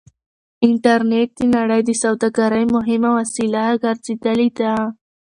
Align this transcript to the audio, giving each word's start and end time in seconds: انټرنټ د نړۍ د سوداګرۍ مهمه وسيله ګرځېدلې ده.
انټرنټ 0.67 1.29
د 1.37 1.41
نړۍ 1.55 1.81
د 1.85 1.91
سوداګرۍ 2.03 2.65
مهمه 2.75 3.09
وسيله 3.19 3.63
ګرځېدلې 3.83 4.49
ده. 4.57 4.73